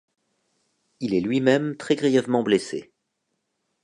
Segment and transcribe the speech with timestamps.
[0.99, 2.91] Il est lui-même très grièvement blessé.